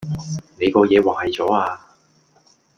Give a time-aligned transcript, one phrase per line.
[0.57, 1.79] 你個野壞左呀